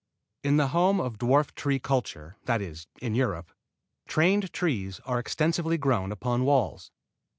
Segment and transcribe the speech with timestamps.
[0.43, 3.51] In the home of dwarf tree culture, that is, in Europe,
[4.07, 6.89] trained trees are extensively grown upon walls.